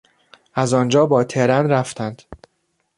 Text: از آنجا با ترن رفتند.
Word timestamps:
از 0.53 0.73
آنجا 0.73 1.05
با 1.05 1.23
ترن 1.23 1.69
رفتند. 1.69 2.21